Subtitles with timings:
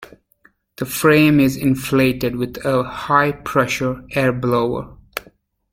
[0.77, 4.97] The frame is inflated with a high pressure air blower.